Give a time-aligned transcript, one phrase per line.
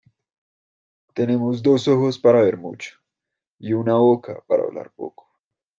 [1.13, 2.97] Tenemos dos ojos para ver mucho
[3.59, 5.27] y una boca para hablar poco.